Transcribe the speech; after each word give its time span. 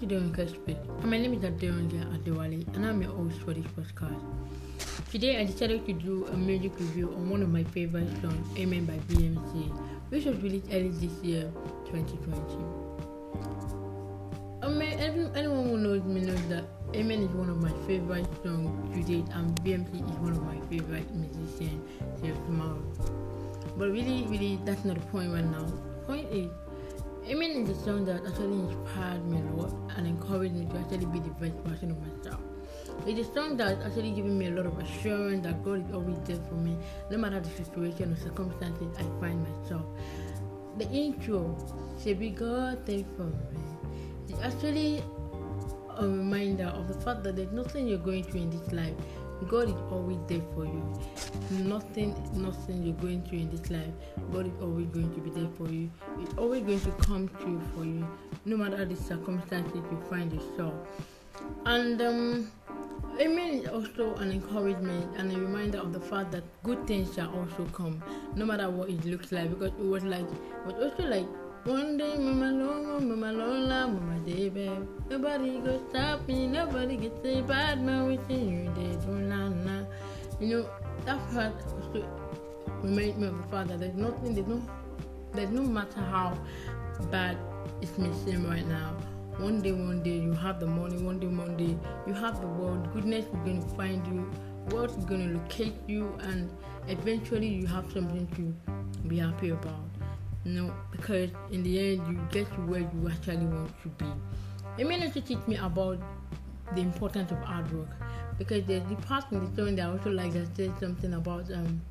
to 0.00 0.06
Deonka 0.06 0.48
Speak. 0.48 0.78
My 1.04 1.18
name 1.18 1.34
is 1.34 1.40
Adeonka 1.40 2.00
Adewale 2.16 2.66
and 2.74 2.86
I'm 2.86 3.02
your 3.02 3.12
host 3.12 3.38
for 3.40 3.52
this 3.52 3.66
podcast. 3.76 4.18
Today 5.10 5.38
I 5.38 5.44
decided 5.44 5.84
to 5.84 5.92
do 5.92 6.26
a 6.28 6.36
music 6.38 6.72
review 6.80 7.12
on 7.12 7.28
one 7.28 7.42
of 7.42 7.50
my 7.50 7.64
favorite 7.64 8.08
songs, 8.22 8.46
Amen 8.58 8.86
by 8.86 8.94
BMC, 9.12 9.68
which 10.08 10.24
was 10.24 10.38
released 10.38 10.68
early 10.72 10.88
this 10.88 11.12
year, 11.22 11.52
2020. 11.84 12.40
I 14.62 14.68
mean, 14.68 15.30
anyone 15.36 15.68
who 15.68 15.76
knows 15.76 16.02
me 16.04 16.22
knows 16.22 16.48
that 16.48 16.64
Amen 16.94 17.22
is 17.22 17.30
one 17.32 17.50
of 17.50 17.60
my 17.62 17.72
favorite 17.86 18.28
songs 18.42 18.72
to 18.94 19.02
date 19.02 19.28
and 19.34 19.54
BMC 19.60 19.96
is 19.96 20.16
one 20.16 20.32
of 20.32 20.42
my 20.42 20.58
favorite 20.70 21.14
musicians 21.14 21.84
till 22.22 22.34
tomorrow. 22.46 22.82
But 23.76 23.90
really, 23.90 24.24
really, 24.28 24.58
that's 24.64 24.82
not 24.82 24.96
the 24.96 25.06
point 25.12 25.30
right 25.30 25.44
now. 25.44 25.66
The 25.66 26.06
point 26.06 26.26
is, 26.32 26.50
Amen 27.30 27.52
is 27.62 27.70
a 27.70 27.84
song 27.84 28.04
that 28.06 28.26
actually 28.26 28.58
inspired 28.58 29.24
me 29.24 29.38
a 29.38 29.54
lot 29.54 29.72
and 29.96 30.04
encouraged 30.04 30.52
me 30.52 30.66
to 30.66 30.76
actually 30.78 31.06
be 31.06 31.20
the 31.20 31.30
best 31.38 31.54
version 31.64 31.92
of 31.92 31.98
myself. 32.00 32.40
It's 33.06 33.28
a 33.28 33.32
song 33.32 33.56
that 33.58 33.80
actually 33.86 34.10
giving 34.10 34.36
me 34.36 34.48
a 34.48 34.50
lot 34.50 34.66
of 34.66 34.76
assurance 34.80 35.44
that 35.46 35.62
God 35.62 35.86
is 35.86 35.94
always 35.94 36.18
there 36.24 36.40
for 36.48 36.56
me, 36.56 36.76
no 37.08 37.18
matter 37.18 37.38
the 37.38 37.48
situation 37.50 38.14
or 38.14 38.16
circumstances 38.16 38.88
I 38.98 39.04
find 39.20 39.46
myself. 39.46 39.86
The 40.76 40.90
intro, 40.90 41.56
say 41.96 42.14
be 42.14 42.30
God 42.30 42.84
there 42.84 43.04
for 43.16 43.30
is 44.28 44.40
actually 44.42 45.04
a 45.98 46.06
reminder 46.06 46.66
of 46.66 46.88
the 46.88 46.94
fact 46.94 47.22
that 47.24 47.36
there's 47.36 47.52
nothing 47.52 47.86
you're 47.86 47.98
going 47.98 48.24
through 48.24 48.42
in 48.42 48.50
this 48.50 48.72
life 48.72 48.94
God 49.48 49.68
is 49.68 49.74
always 49.90 50.18
there 50.26 50.42
for 50.54 50.64
you. 50.64 51.00
Nothing, 51.50 52.14
nothing 52.34 52.82
you're 52.82 52.94
going 52.94 53.22
through 53.22 53.38
in 53.38 53.50
this 53.50 53.70
life, 53.70 53.92
God 54.32 54.46
is 54.46 54.52
always 54.60 54.86
going 54.88 55.12
to 55.14 55.20
be 55.20 55.30
there 55.30 55.48
for 55.56 55.68
you. 55.68 55.90
It's 56.18 56.34
always 56.34 56.62
going 56.62 56.80
to 56.80 56.90
come 57.02 57.28
true 57.40 57.60
for 57.74 57.84
you, 57.84 58.06
no 58.44 58.56
matter 58.56 58.84
the 58.84 58.96
circumstances 58.96 59.74
you 59.74 60.02
find 60.10 60.32
yourself. 60.32 60.74
And 61.64 62.00
um, 62.02 62.52
Amen 63.18 63.54
is 63.54 63.68
also 63.68 64.14
an 64.16 64.30
encouragement 64.30 65.16
and 65.16 65.32
a 65.32 65.38
reminder 65.38 65.78
of 65.78 65.92
the 65.92 66.00
fact 66.00 66.32
that 66.32 66.44
good 66.62 66.86
things 66.86 67.14
shall 67.14 67.30
also 67.34 67.64
come, 67.72 68.02
no 68.34 68.44
matter 68.44 68.68
what 68.68 68.90
it 68.90 69.04
looks 69.04 69.32
like. 69.32 69.50
Because 69.50 69.72
it 69.78 69.86
was 69.86 70.04
like, 70.04 70.26
was 70.66 70.74
also 70.74 71.04
like 71.04 71.26
one 71.64 71.98
day, 71.98 72.16
mama 72.16 72.50
long, 72.52 73.08
mama 73.08 73.32
lola, 73.32 73.88
mama 73.88 74.18
babe. 74.20 74.70
Nobody 75.10 75.58
go 75.60 75.80
stop 75.90 76.26
me, 76.26 76.46
nobody 76.46 76.96
get 76.96 77.12
say 77.22 77.42
bad 77.42 77.82
man 77.82 78.06
within 78.06 78.48
you, 78.48 78.64
they 78.74 78.96
do 79.04 79.12
na 79.12 79.48
na. 79.48 79.84
You 80.40 80.48
know, 80.48 80.70
that 81.04 81.18
part 81.32 81.52
also 81.64 82.06
reminds 82.82 83.18
me 83.18 83.26
of 83.26 83.36
the 83.36 83.48
fact 83.48 83.68
that 83.68 83.80
there's 83.80 83.94
nothing, 83.94 84.34
there's 84.34 84.46
no, 84.46 84.62
there's 85.32 85.50
no 85.50 85.62
matter 85.62 86.00
how 86.00 86.38
bad 87.10 87.36
it 87.82 87.98
may 87.98 88.12
seem 88.24 88.48
right 88.48 88.66
now. 88.66 88.96
One 89.36 89.60
day, 89.60 89.72
one 89.72 90.02
day 90.02 90.18
you 90.18 90.32
have 90.32 90.60
the 90.60 90.66
money, 90.66 91.02
one 91.02 91.18
day, 91.18 91.26
one 91.26 91.56
day 91.56 91.76
you 92.06 92.14
have 92.14 92.40
the 92.40 92.46
world. 92.46 92.92
Goodness 92.92 93.26
is 93.26 93.32
going 93.44 93.62
to 93.62 93.68
find 93.76 94.06
you, 94.06 94.30
world 94.70 94.96
is 94.96 95.04
going 95.04 95.28
to 95.28 95.38
locate 95.38 95.76
you, 95.86 96.16
and 96.20 96.50
eventually 96.88 97.48
you 97.48 97.66
have 97.66 97.90
something 97.92 98.26
to 98.36 99.08
be 99.08 99.18
happy 99.18 99.50
about. 99.50 99.89
No, 100.44 100.72
because 100.90 101.30
in 101.50 101.62
the 101.62 101.78
end, 101.94 102.06
you 102.08 102.18
get 102.30 102.50
to 102.54 102.60
where 102.62 102.80
you 102.80 103.10
actually 103.10 103.46
want 103.46 103.72
to 103.82 103.88
be. 103.88 104.06
It 104.78 104.86
may 104.86 105.04
also 105.04 105.20
teach 105.20 105.46
me 105.46 105.56
about 105.56 105.98
the 106.74 106.80
importance 106.80 107.30
of 107.30 107.38
hard 107.42 107.70
work 107.72 107.88
because 108.38 108.64
there's 108.64 108.84
the 108.88 108.96
part 108.96 109.30
in 109.32 109.40
the 109.44 109.52
story 109.52 109.74
that 109.74 109.86
I 109.86 109.90
also 109.90 110.10
like 110.10 110.32
that 110.32 110.56
says 110.56 110.70
something 110.80 111.12
about 111.14 111.50
um 111.52 111.82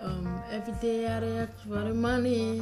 um 0.00 0.42
every 0.50 0.74
day 0.74 1.06
I 1.06 1.20
react 1.20 1.60
for 1.62 1.78
the 1.84 1.94
money 1.94 2.58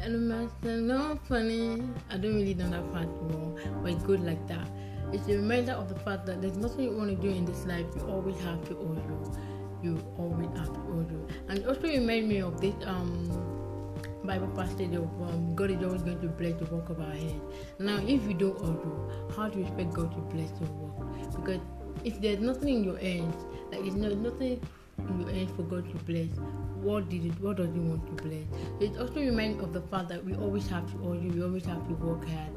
and 0.00 0.28
master 0.28 0.76
no 0.80 1.18
funny. 1.28 1.82
I 2.10 2.16
don't 2.18 2.34
really 2.34 2.54
know 2.54 2.68
that 2.70 2.92
part 2.92 3.08
well, 3.22 3.56
but 3.82 3.92
it's 3.92 4.02
good 4.04 4.20
like 4.24 4.46
that. 4.48 4.66
It's 5.12 5.28
a 5.28 5.36
reminder 5.36 5.72
of 5.72 5.88
the 5.88 5.94
fact 6.00 6.26
that 6.26 6.42
there's 6.42 6.56
nothing 6.58 6.84
you 6.84 6.96
want 6.96 7.10
to 7.10 7.16
do 7.16 7.28
in 7.28 7.44
this 7.44 7.64
life. 7.64 7.86
You 7.96 8.02
always 8.08 8.38
have 8.40 8.66
to 8.68 8.74
order. 8.74 9.00
You 9.82 9.92
You 9.96 9.98
always 10.18 10.50
have 10.58 10.72
to 10.72 10.80
order. 10.80 11.20
And 11.48 11.64
also 11.66 11.82
remind 11.82 12.28
me 12.28 12.40
of 12.40 12.60
this 12.60 12.74
um 12.84 13.23
Bible 14.24 14.48
passage 14.48 14.94
of 14.94 15.04
um, 15.22 15.54
God 15.54 15.70
is 15.70 15.82
always 15.82 16.02
going 16.02 16.20
to 16.20 16.28
bless 16.28 16.54
the 16.54 16.64
work 16.74 16.88
of 16.88 17.00
our 17.00 17.12
hands. 17.12 17.42
Now, 17.78 17.96
if 17.98 18.26
you 18.26 18.34
don't 18.34 18.58
do, 18.58 19.32
how 19.36 19.48
do 19.48 19.58
you 19.58 19.66
expect 19.66 19.92
God 19.92 20.12
to 20.12 20.20
bless 20.34 20.50
your 20.60 20.70
work? 20.70 20.94
Because 21.36 21.60
if 22.04 22.20
there's 22.20 22.40
nothing 22.40 22.76
in 22.76 22.84
your 22.84 22.98
hands, 22.98 23.36
like 23.70 23.84
it's 23.84 23.96
not 23.96 24.16
nothing 24.16 24.60
in 24.98 25.20
your 25.20 25.30
hands 25.30 25.50
for 25.56 25.62
God 25.62 25.90
to 25.90 25.96
bless, 26.04 26.28
what 26.80 27.08
did 27.10 27.26
it? 27.26 27.40
What 27.40 27.58
does 27.58 27.72
He 27.72 27.80
want 27.80 28.06
to 28.06 28.22
bless? 28.22 28.44
It 28.80 28.98
also 28.98 29.20
reminds 29.20 29.62
of 29.62 29.72
the 29.72 29.82
fact 29.82 30.08
that 30.08 30.24
we 30.24 30.34
always 30.34 30.66
have 30.68 30.90
to 30.92 30.98
order, 30.98 31.20
we 31.20 31.42
always 31.42 31.66
have 31.66 31.86
to 31.88 31.94
work 31.94 32.26
hard 32.26 32.50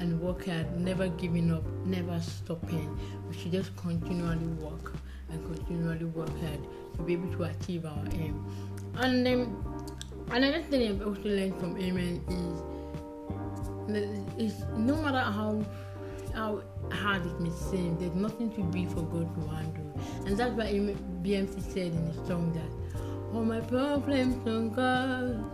and 0.00 0.20
work 0.20 0.46
hard, 0.46 0.80
never 0.80 1.08
giving 1.08 1.52
up, 1.52 1.64
never 1.84 2.20
stopping. 2.20 2.98
We 3.28 3.36
should 3.36 3.52
just 3.52 3.76
continually 3.76 4.46
work 4.60 4.94
and 5.30 5.54
continually 5.54 6.06
work 6.06 6.28
hard 6.40 6.60
to 6.96 7.02
be 7.02 7.12
able 7.12 7.32
to 7.36 7.44
achieve 7.44 7.84
our 7.84 8.04
aim. 8.12 8.44
And 8.96 9.24
then 9.24 9.56
Another 10.30 10.62
thing 10.62 10.88
I've 10.88 11.06
also 11.06 11.24
learned 11.24 11.58
from 11.60 11.76
Amen 11.78 12.22
is, 14.38 14.64
no 14.76 14.96
matter 14.96 15.18
how 15.18 15.62
how 16.34 16.62
hard 16.90 17.26
it 17.26 17.40
may 17.40 17.50
seem, 17.50 17.98
there's 17.98 18.14
nothing 18.14 18.50
to 18.54 18.62
be 18.64 18.86
for 18.86 19.02
God 19.02 19.34
to 19.34 19.48
handle. 19.48 20.00
And 20.26 20.36
that's 20.36 20.54
why 20.54 20.72
BMC 21.22 21.62
said 21.62 21.92
in 21.92 22.06
the 22.06 22.14
song 22.26 22.52
that 22.54 22.70
all 23.34 23.44
my 23.44 23.60
problems 23.60 24.46
on 24.46 24.70
God, 24.70 25.44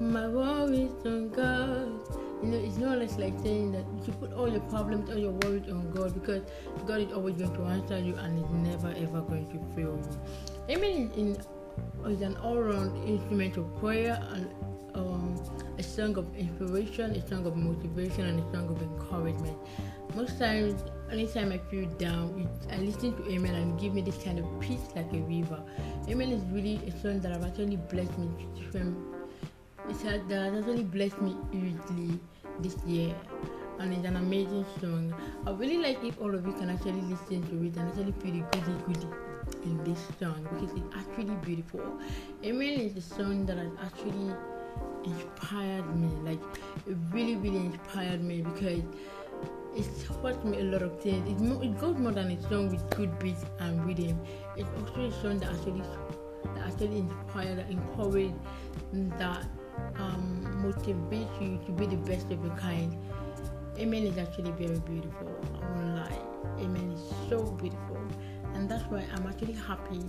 my 0.00 0.28
worries 0.28 0.92
on 1.04 1.30
God. 1.30 2.00
You 2.42 2.50
know, 2.50 2.58
it's 2.58 2.76
not 2.76 2.98
less 2.98 3.16
like 3.16 3.38
saying 3.40 3.72
that 3.72 3.84
you 4.06 4.12
put 4.14 4.32
all 4.34 4.48
your 4.48 4.60
problems, 4.62 5.08
all 5.08 5.16
your 5.16 5.32
worries 5.32 5.68
on 5.68 5.90
God 5.92 6.12
because 6.14 6.42
God 6.86 7.00
is 7.00 7.12
always 7.12 7.36
going 7.36 7.54
to 7.54 7.62
answer 7.62 7.98
you 7.98 8.14
and 8.16 8.38
is 8.38 8.50
never 8.50 8.88
ever 8.88 9.22
going 9.22 9.48
to 9.50 9.74
fail 9.74 9.98
you. 9.98 10.76
Amen 10.76 11.10
in 11.16 11.38
is 12.06 12.22
an 12.22 12.36
all-round 12.36 13.08
instrument 13.08 13.56
of 13.56 13.74
prayer 13.80 14.22
and 14.32 14.48
um, 14.94 15.40
a 15.78 15.82
song 15.82 16.16
of 16.16 16.34
inspiration, 16.36 17.12
a 17.12 17.28
song 17.28 17.46
of 17.46 17.56
motivation, 17.56 18.26
and 18.26 18.40
a 18.40 18.52
song 18.52 18.68
of 18.68 18.80
encouragement. 18.82 19.56
Most 20.14 20.38
times, 20.38 20.82
anytime 21.10 21.50
I 21.50 21.58
feel 21.58 21.88
down, 21.90 22.48
I 22.70 22.76
listen 22.76 23.16
to 23.16 23.30
Amen 23.30 23.54
and 23.54 23.80
give 23.80 23.94
me 23.94 24.02
this 24.02 24.22
kind 24.22 24.38
of 24.38 24.60
peace 24.60 24.86
like 24.94 25.12
a 25.12 25.18
river. 25.18 25.62
Amen 26.08 26.30
is 26.30 26.42
really 26.52 26.76
a 26.86 26.90
song 27.00 27.20
that 27.20 27.32
have 27.32 27.44
actually 27.44 27.76
blessed 27.76 28.16
me. 28.18 28.28
It's 29.88 30.02
that 30.02 30.30
has 30.30 30.58
actually 30.58 30.84
blessed 30.84 31.20
me 31.20 31.36
hugely 31.52 32.18
this 32.60 32.76
year 32.86 33.14
and 33.78 33.92
it's 33.92 34.06
an 34.06 34.16
amazing 34.16 34.64
song. 34.80 35.14
I 35.46 35.50
really 35.50 35.78
like 35.78 36.02
if 36.04 36.20
all 36.20 36.34
of 36.34 36.46
you 36.46 36.52
can 36.52 36.70
actually 36.70 37.02
listen 37.02 37.42
to 37.42 37.66
it 37.66 37.76
and 37.76 37.88
actually 37.88 38.12
feel 38.12 38.32
the 38.32 38.58
goody 38.58 38.94
goody 38.94 39.33
in 39.64 39.82
this 39.84 39.98
song 40.20 40.46
because 40.52 40.76
it's 40.76 40.94
actually 40.96 41.34
beautiful. 41.36 41.80
Amen 42.44 42.80
is 42.80 42.94
the 42.94 43.00
song 43.00 43.46
that 43.46 43.58
has 43.58 43.72
actually 43.82 44.34
inspired 45.04 45.96
me. 45.96 46.08
Like 46.22 46.40
it 46.86 46.96
really, 47.12 47.36
really 47.36 47.66
inspired 47.66 48.22
me 48.22 48.42
because 48.42 48.82
it 49.76 49.86
taught 50.06 50.44
me 50.44 50.60
a 50.60 50.64
lot 50.64 50.82
of 50.82 51.00
things. 51.00 51.28
It, 51.28 51.40
mo- 51.40 51.60
it 51.60 51.78
goes 51.80 51.96
more 51.96 52.12
than 52.12 52.30
a 52.30 52.42
song 52.48 52.70
with 52.70 52.88
good 52.90 53.18
beats 53.18 53.44
and 53.60 53.84
rhythm. 53.84 54.18
It's 54.56 54.68
also 54.80 55.06
a 55.06 55.12
song 55.22 55.38
that 55.38 55.52
actually 55.52 55.82
that 56.54 56.66
actually 56.66 56.98
inspired, 56.98 57.58
that 57.58 57.70
encouraged, 57.70 58.34
that 59.18 59.46
um, 59.96 60.62
motivates 60.62 61.40
you 61.40 61.58
to 61.66 61.72
be 61.72 61.86
the 61.86 61.96
best 61.96 62.30
of 62.30 62.44
your 62.44 62.54
kind. 62.56 62.96
Amen 63.78 64.04
is 64.04 64.18
actually 64.18 64.52
very 64.52 64.78
beautiful. 64.80 65.34
I 65.60 65.70
won't 65.70 65.96
lie. 65.96 66.33
Amen 66.58 66.92
is 66.92 67.28
so 67.28 67.42
beautiful 67.42 67.98
and 68.54 68.68
that's 68.68 68.84
why 68.84 69.04
I'm 69.14 69.26
actually 69.26 69.54
happy 69.54 70.00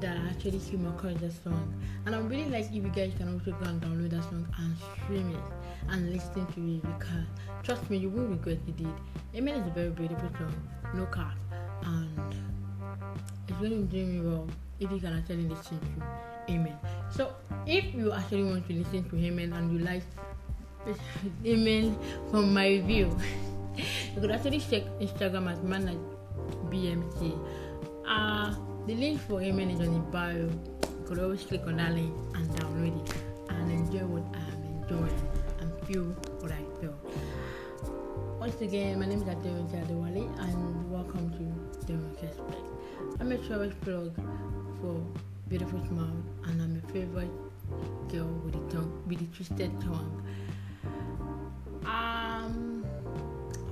that 0.00 0.16
I 0.16 0.30
actually 0.30 0.60
came 0.60 0.86
across 0.86 1.14
that 1.20 1.32
song. 1.44 1.74
And 2.06 2.14
I'm 2.14 2.28
really 2.28 2.48
like 2.48 2.66
if 2.66 2.74
you 2.74 2.92
guys 2.94 3.12
can 3.16 3.32
also 3.32 3.52
go 3.52 3.68
and 3.68 3.80
download 3.82 4.10
that 4.10 4.22
song 4.24 4.46
and 4.58 4.76
stream 5.04 5.30
it 5.30 5.42
and 5.90 6.12
listen 6.12 6.46
to 6.46 6.76
it 6.76 6.82
because 6.82 7.26
trust 7.62 7.88
me, 7.90 7.98
you 7.98 8.08
won't 8.08 8.30
regret 8.30 8.58
you 8.66 8.72
did. 8.72 8.94
Amen 9.34 9.54
is 9.54 9.66
a 9.66 9.70
very 9.70 9.90
beautiful 9.90 10.28
song, 10.38 10.54
no 10.94 11.06
cap, 11.06 11.34
and 11.84 12.34
it's 13.48 13.58
going 13.58 13.88
to 13.88 13.96
do 13.96 14.06
me 14.06 14.20
well 14.20 14.48
if 14.78 14.90
you 14.90 14.98
can 14.98 15.18
actually 15.18 15.48
listen 15.48 15.78
to 15.78 16.52
Amen. 16.52 16.76
So 17.10 17.34
if 17.66 17.94
you 17.94 18.12
actually 18.12 18.44
want 18.44 18.66
to 18.68 18.74
listen 18.74 19.08
to 19.10 19.16
Amen 19.16 19.52
and 19.52 19.72
you 19.72 19.84
like 19.84 20.02
Amen 21.46 21.98
from 22.30 22.54
my 22.54 22.68
review, 22.68 23.16
you 24.14 24.20
could 24.20 24.30
actually 24.30 24.60
check 24.60 24.82
Instagram 25.00 25.50
as 25.50 25.62
manage 25.62 25.98
BMC. 26.68 27.38
Uh, 28.06 28.54
the 28.86 28.94
link 28.94 29.20
for 29.20 29.40
Amen 29.40 29.70
is 29.70 29.80
on 29.80 29.92
the 29.94 30.00
bio. 30.10 30.36
You 30.36 31.04
could 31.06 31.18
always 31.18 31.42
click 31.42 31.62
on 31.66 31.76
that 31.76 31.92
link 31.94 32.14
and 32.34 32.48
download 32.50 33.04
it 33.04 33.14
and 33.50 33.70
enjoy 33.70 34.06
what 34.06 34.24
I'm 34.34 34.62
enjoying 34.64 35.28
and 35.60 35.86
feel 35.86 36.04
what 36.40 36.52
I 36.52 36.62
feel. 36.80 36.96
Once 38.38 38.60
again, 38.60 38.98
my 38.98 39.06
name 39.06 39.22
is 39.22 39.28
Adeon 39.28 39.68
Adewale 39.68 40.26
and 40.40 40.90
welcome 40.90 41.30
to 41.32 41.86
Demon 41.86 42.10
Respect. 42.22 42.54
I'm 43.20 43.32
a 43.32 43.38
travel 43.38 43.70
blog 43.84 44.14
for 44.80 45.00
Beautiful 45.48 45.84
Smile 45.86 46.22
and 46.46 46.62
I'm 46.62 46.82
a 46.82 46.92
favorite 46.92 47.30
girl 48.08 48.26
with 48.44 48.54
the 48.54 48.74
tongue 48.76 49.02
with 49.06 49.18
the 49.18 49.26
twisted 49.36 49.78
tongue. 49.80 50.24
Um 51.84 52.79
I 52.79 52.79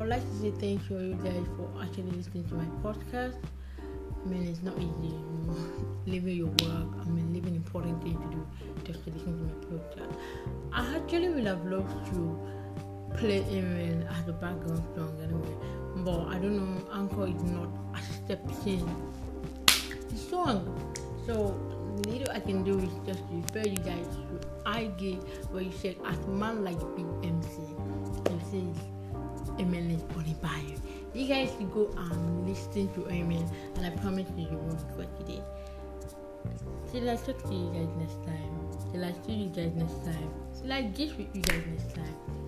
would 0.08 0.22
like 0.22 0.30
to 0.30 0.36
say 0.40 0.50
thank 0.52 0.88
you, 0.88 0.98
you 0.98 1.14
guys, 1.16 1.44
for 1.54 1.68
actually 1.82 2.10
listening 2.12 2.42
to 2.48 2.54
my 2.54 2.64
podcast. 2.82 3.36
I 3.78 4.28
mean, 4.28 4.46
it's 4.46 4.62
not 4.62 4.74
easy, 4.78 5.14
leaving 6.06 6.36
your 6.36 6.46
work. 6.46 6.88
I 7.02 7.04
mean, 7.10 7.34
leaving 7.34 7.54
important 7.54 8.02
things 8.02 8.18
to 8.18 8.30
do 8.30 8.46
just 8.84 9.04
to 9.04 9.10
listen 9.10 9.36
to 9.36 9.44
my 9.44 9.76
podcast. 9.76 10.16
I 10.72 10.96
actually 10.96 11.28
would 11.28 11.46
have 11.46 11.62
loved 11.66 12.06
to 12.12 12.38
play 13.18 13.44
Amen 13.50 14.08
as 14.18 14.28
a 14.28 14.32
background 14.32 14.82
song 14.96 15.14
anyway, 15.22 15.54
but 15.96 16.34
I 16.34 16.38
don't 16.38 16.56
know. 16.56 16.90
Anchor 16.90 17.26
is 17.26 17.42
not 17.42 17.68
accepting 17.94 18.88
the 20.08 20.16
song, 20.16 20.94
so 21.26 21.54
little 22.06 22.30
I 22.32 22.40
can 22.40 22.64
do 22.64 22.78
is 22.78 22.94
just 23.04 23.24
refer 23.30 23.68
you 23.68 23.76
guys 23.76 24.06
to 24.16 24.80
IG 24.80 25.22
where 25.50 25.62
you 25.62 25.72
said 25.72 25.96
as 26.06 26.18
man 26.26 26.64
like 26.64 26.78
BMC. 26.78 27.76
It 28.26 28.40
says 28.50 28.97
Amen 29.58 29.90
is 29.90 30.02
on 30.16 30.24
the 30.24 30.34
bio. 30.34 30.74
You 31.14 31.26
guys 31.26 31.50
can 31.56 31.68
go 31.70 31.90
and 31.96 32.48
listen 32.48 32.92
to 32.94 33.08
Amen, 33.10 33.48
and 33.76 33.86
I 33.86 33.90
promise 33.90 34.28
you, 34.36 34.48
you 34.50 34.56
won't 34.56 34.80
regret 34.90 35.08
it. 35.28 35.42
Till 36.92 37.10
I 37.10 37.16
talk 37.16 37.42
to 37.42 37.54
you 37.54 37.70
guys 37.72 37.88
next 37.98 38.24
time. 38.24 38.92
Till 38.92 39.04
I 39.04 39.12
see 39.26 39.32
you 39.32 39.48
guys 39.48 39.72
next 39.74 40.04
time. 40.04 40.30
Till 40.60 40.72
I 40.72 40.82
get 40.82 41.16
with 41.18 41.34
you 41.34 41.42
guys 41.42 41.62
next 41.66 41.94
time. 41.94 42.47